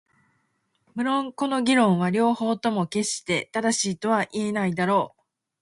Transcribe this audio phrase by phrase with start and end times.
[0.95, 5.21] 無論この議論は両方とも決して正しいとは言えないだろう。